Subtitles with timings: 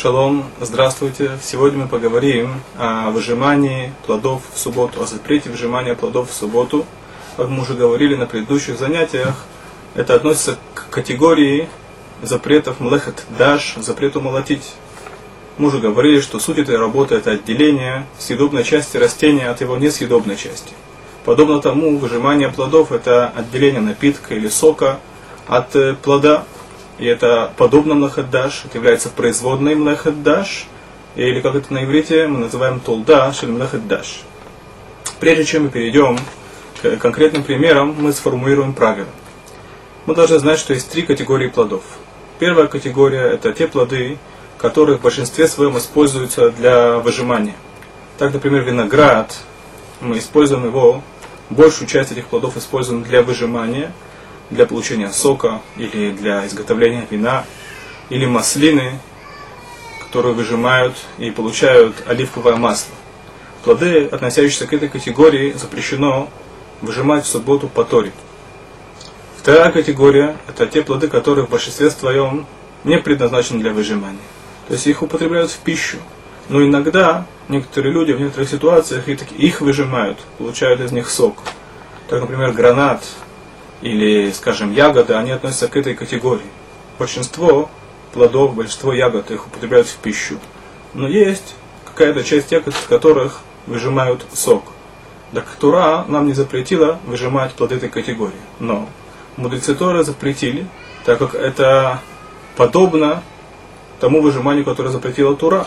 [0.00, 1.40] Шалом, здравствуйте.
[1.42, 6.86] Сегодня мы поговорим о выжимании плодов в субботу, о запрете выжимания плодов в субботу.
[7.36, 9.34] Как мы уже говорили на предыдущих занятиях,
[9.96, 11.68] это относится к категории
[12.22, 14.74] запретов млехет даш, запрету молотить.
[15.56, 20.36] Мы уже говорили, что суть этой работы это отделение съедобной части растения от его несъедобной
[20.36, 20.74] части.
[21.24, 25.00] Подобно тому, выжимание плодов это отделение напитка или сока
[25.48, 26.44] от э, плода,
[26.98, 30.66] и это подобно млахаддаш, это является производной млахаддаш,
[31.14, 34.22] или как это на иврите мы называем толдаш или млахаддаш.
[35.20, 36.18] Прежде чем мы перейдем
[36.82, 39.08] к конкретным примерам, мы сформулируем правила.
[40.06, 41.82] Мы должны знать, что есть три категории плодов.
[42.38, 44.18] Первая категория– это те плоды,
[44.58, 47.54] которые в большинстве своем используются для выжимания.
[48.16, 49.36] Так, например, виноград,
[50.00, 51.02] мы используем его,
[51.50, 53.92] большую часть этих плодов используем для выжимания–
[54.50, 57.44] для получения сока или для изготовления вина,
[58.08, 58.98] или маслины,
[60.00, 62.94] которые выжимают и получают оливковое масло.
[63.64, 66.30] Плоды, относящиеся к этой категории, запрещено
[66.80, 68.12] выжимать в субботу по Торе.
[69.36, 72.46] Вторая категория– это те плоды, которые в большинстве своем
[72.84, 74.18] не предназначены для выжимания.
[74.68, 75.98] То есть их употребляют в пищу.
[76.48, 81.38] Но иногда некоторые люди в некоторых ситуациях их выжимают, получают из них сок.
[82.08, 83.04] Так, например, гранат
[83.80, 86.46] или, скажем, ягоды, они относятся к этой категории.
[86.98, 87.70] Большинство
[88.12, 90.38] плодов, большинство ягод их употребляют в пищу.
[90.94, 91.54] Но есть
[91.84, 94.64] какая-то часть ягод, из которых выжимают сок.
[95.32, 98.32] Так Тура нам не запретила выжимать плоды этой категории.
[98.58, 98.88] Но
[99.36, 100.66] мудрецы Торы запретили,
[101.04, 102.00] так как это
[102.56, 103.22] подобно
[104.00, 105.66] тому выжиманию, которое запретила Тура.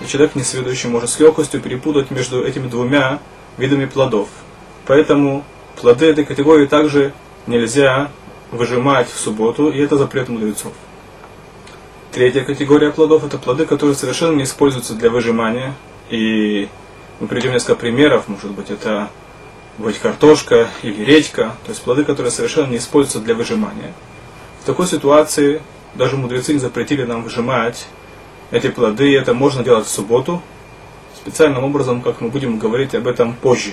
[0.00, 3.20] И человек несведущий может с легкостью перепутать между этими двумя
[3.56, 4.28] видами плодов.
[4.86, 5.44] Поэтому
[5.80, 7.12] плоды этой категории также
[7.46, 8.10] нельзя
[8.50, 10.72] выжимать в субботу, и это запрет мудрецов.
[12.12, 15.74] Третья категория плодов– это плоды, которые совершенно не используются для выжимания.
[16.08, 16.68] И
[17.20, 19.10] мы приведем несколько примеров, может быть, это
[19.78, 23.92] быть картошка или редька, то есть плоды, которые совершенно не используются для выжимания.
[24.62, 25.60] В такой ситуации
[25.94, 27.86] даже мудрецы не запретили нам выжимать
[28.50, 30.42] эти плоды, и это можно делать в субботу,
[31.16, 33.72] специальным образом, как мы будем говорить об этом позже.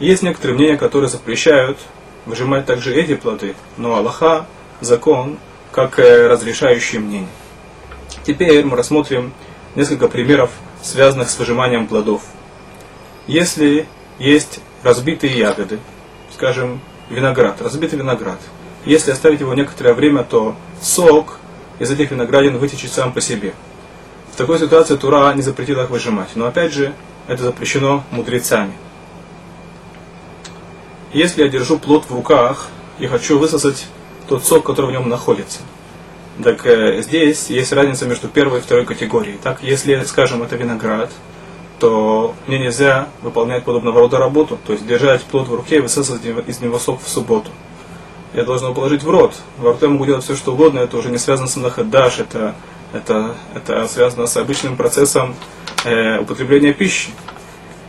[0.00, 1.78] Есть некоторые мнения, которые запрещают
[2.26, 4.46] выжимать также эти плоды, но Аллаха,
[4.80, 5.38] закон,
[5.72, 7.28] как разрешающее мнение.
[8.24, 9.32] Теперь мы рассмотрим
[9.74, 10.50] несколько примеров,
[10.82, 12.22] связанных с выжиманием плодов.
[13.26, 13.86] Если
[14.18, 15.78] есть разбитые ягоды,
[16.32, 16.80] скажем,
[17.10, 18.38] виноград, разбитый виноград,
[18.84, 21.38] если оставить его некоторое время, то сок
[21.78, 23.54] из этих виноградин вытечет сам по себе.
[24.32, 26.30] В такой ситуации Тура не запретила их выжимать.
[26.34, 26.92] Но опять же,
[27.28, 28.72] это запрещено мудрецами.
[31.14, 32.66] Если я держу плод в руках
[32.98, 33.86] и хочу высосать
[34.28, 35.60] тот сок, который в нем находится,
[36.42, 39.38] так э, здесь есть разница между первой и второй категорией.
[39.40, 41.12] Так, если, скажем, это виноград,
[41.78, 46.22] то мне нельзя выполнять подобного рода работу, то есть держать плод в руке и высасывать
[46.48, 47.50] из него сок в субботу.
[48.32, 49.36] Я должен его положить в рот.
[49.58, 52.56] Во рту я могу делать все, что угодно, это уже не связано с мнахадаш, это,
[52.92, 55.36] это, это связано с обычным процессом
[55.84, 57.10] э, употребления пищи.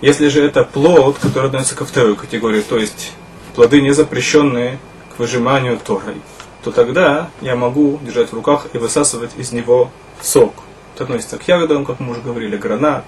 [0.00, 3.12] Если же это плод, который относится ко второй категории, то есть
[3.56, 4.78] плоды не запрещенные
[5.14, 6.20] к выжиманию Торой,
[6.62, 10.54] то тогда я могу держать в руках и высасывать из него сок.
[10.94, 13.04] Это относится к ягодам, как мы уже говорили, гранат.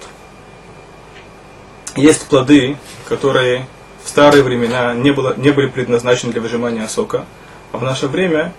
[1.95, 3.67] Есть плоды, которые
[4.03, 7.25] в старые времена не, было, не были предназначены для выжимания сока,
[7.71, 8.53] а в наше время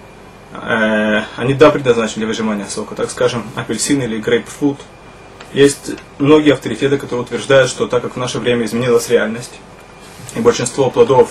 [0.52, 2.94] э, они да предназначены для выжимания сока.
[2.94, 4.80] Так скажем, апельсин или грейпфрут–
[5.52, 9.52] есть многие авторитеты, которые утверждают, что так как в наше время изменилась реальность,
[10.34, 11.30] и большинство плодов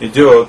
[0.00, 0.48] идет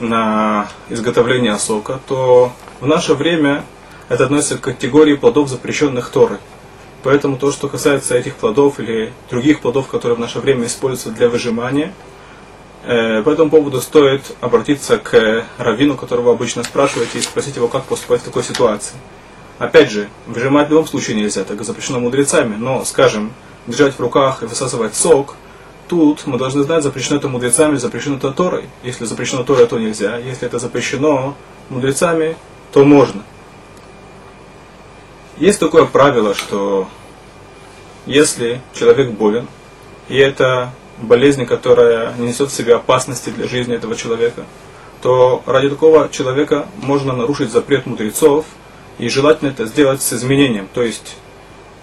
[0.00, 3.64] на изготовление сока, то в наше время
[4.08, 6.38] это относится к категории плодов, запрещенных Торой.
[7.02, 11.28] Поэтому то, что касается этих плодов или других плодов, которые в наше время используются для
[11.28, 11.92] выжимания,
[12.84, 17.84] э, по этому поводу стоит обратиться к раввину, которого обычно спрашиваете, и спросить его, как
[17.84, 18.94] поступать в такой ситуации.
[19.62, 23.32] Опять же, выжимать в любом случае нельзя, так запрещено мудрецами, но, скажем,
[23.68, 25.36] держать в руках и высасывать сок,
[25.86, 28.64] тут мы должны знать, запрещено это мудрецами, запрещено это Торой.
[28.82, 30.18] Если запрещено Торой, то нельзя.
[30.18, 31.36] Если это запрещено
[31.68, 32.36] мудрецами,
[32.72, 33.22] то можно.
[35.36, 36.88] Есть такое правило, что
[38.04, 39.46] если человек болен,
[40.08, 44.42] и это болезнь, которая не несет в себе опасности для жизни этого человека,
[45.02, 48.44] то ради такого человека можно нарушить запрет мудрецов–
[48.98, 51.16] и желательно это сделать с изменением, то есть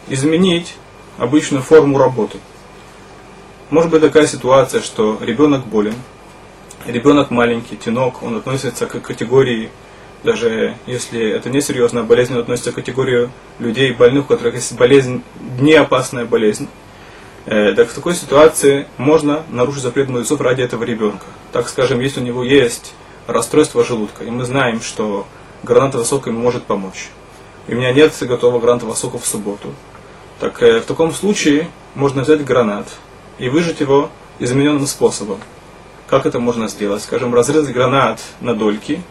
[0.07, 0.75] изменить
[1.17, 2.39] обычную форму работы.
[3.69, 5.95] Может быть такая ситуация, что ребенок болен,
[6.85, 9.69] ребенок маленький, тенок, он относится к категории
[10.23, 13.29] даже если это не серьезная болезнь, но относится к категории
[13.59, 15.23] людей больных, у которых есть болезнь,
[15.59, 16.67] не опасная болезнь,
[17.45, 21.25] э, так в такой ситуации можно нарушить запрет мудрецов ради этого ребенка.
[21.51, 22.93] Так скажем, если у него есть
[23.27, 25.25] расстройство желудка, и мы знаем, что
[25.63, 27.09] гранатовый сок ему может помочь,
[27.67, 29.73] и у меня нет готового гранатового сока в субботу,
[30.39, 32.87] так э, в таком случае можно взять гранат
[33.39, 34.09] и выжать его
[34.39, 35.39] измененным способом.
[36.07, 37.03] Как это можно сделать?
[37.03, 39.01] Скажем, разрезать гранат на дольки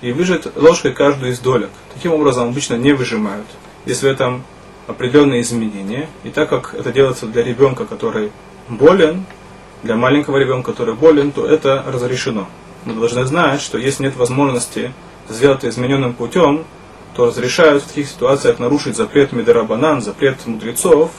[0.00, 1.70] и выжать ложкой каждую из долек.
[1.94, 3.46] Таким образом обычно не выжимают.
[3.86, 4.44] Есть в этом
[4.86, 6.08] определенные изменения.
[6.22, 8.30] И так как это делается для ребенка, который
[8.68, 9.24] болен,
[9.82, 12.46] для маленького ребенка, который болен, то это разрешено.
[12.84, 14.92] Мы должны знать, что если нет возможности
[15.28, 16.64] сделать измененным путем,
[17.14, 21.10] то разрешают в таких ситуациях нарушить запрет Медерабанан, запрет мудрецов,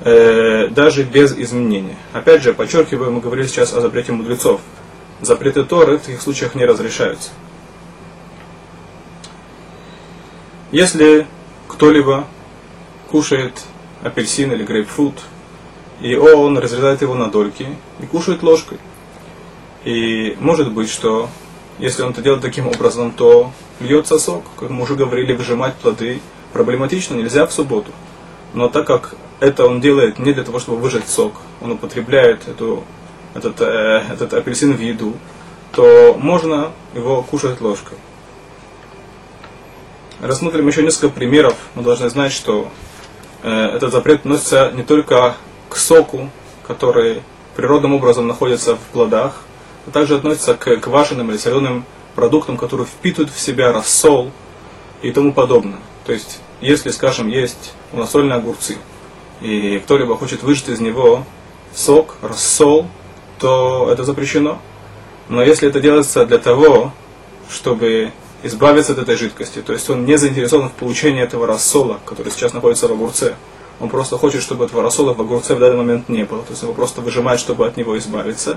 [0.00, 1.96] э, даже без изменения.
[2.12, 4.60] Опять же, подчеркиваю, мы говорили сейчас о запрете мудрецов.
[5.20, 7.30] Запреты Торы в таких случаях не разрешаются.
[10.72, 11.26] Если
[11.68, 12.26] кто-либо
[13.10, 13.62] кушает
[14.02, 15.14] апельсин или грейпфрут,
[16.00, 17.66] и он разрезает его на дольки
[18.00, 18.78] и кушает ложкой.
[19.84, 21.28] И может быть, что
[21.78, 24.44] если он это делает таким образом, то льется сок.
[24.56, 26.20] Как мы уже говорили, выжимать плоды
[26.52, 27.90] проблематично нельзя в субботу.
[28.54, 32.84] Но так как это он делает не для того, чтобы выжать сок, он употребляет эту,
[33.34, 35.14] этот, э, этот апельсин в еду,
[35.72, 37.98] то можно его кушать ложкой.
[40.20, 41.56] Рассмотрим еще несколько примеров.
[41.74, 42.68] Мы должны знать, что
[43.42, 45.34] э, этот запрет относится не только
[45.68, 46.30] к соку,
[46.66, 47.22] который
[47.56, 49.42] природным образом находится в плодах,
[49.92, 51.84] также относится к квашеным или соленым
[52.14, 54.30] продуктам, которые впитывают в себя рассол
[55.00, 55.80] и тому подобное.
[56.04, 58.76] То есть, если, скажем, есть у нас сольные огурцы,
[59.40, 61.24] и кто-либо хочет выжать из него
[61.74, 62.86] сок, рассол,
[63.38, 64.60] то это запрещено.
[65.28, 66.92] Но если это делается для того,
[67.50, 68.12] чтобы
[68.42, 72.52] избавиться от этой жидкости, то есть он не заинтересован в получении этого рассола, который сейчас
[72.52, 73.34] находится в огурце,
[73.80, 76.62] он просто хочет, чтобы этого рассола в огурце в данный момент не было, то есть
[76.62, 78.56] его просто выжимает, чтобы от него избавиться,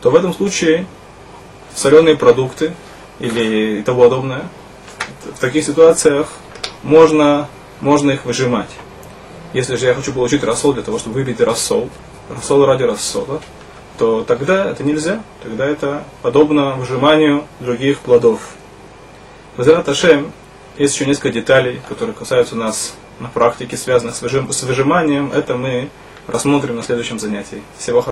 [0.00, 0.86] то в этом случае
[1.74, 2.74] соленые продукты
[3.18, 4.48] или тому подобное,
[5.34, 6.28] в таких ситуациях
[6.82, 7.48] можно,
[7.80, 8.70] можно их выжимать.
[9.52, 11.90] Если же я хочу получить рассол для того, чтобы выпить рассол,
[12.28, 13.40] рассол ради рассола,
[13.98, 15.22] то тогда это нельзя.
[15.42, 18.40] Тогда это подобно выжиманию других плодов.
[19.56, 20.32] В Ашем
[20.78, 25.30] есть еще несколько деталей, которые касаются нас на практике, связанных с, выжим, с выжиманием.
[25.34, 25.90] Это мы
[26.26, 27.62] рассмотрим на следующем занятии.
[27.76, 28.09] Всего хорошего.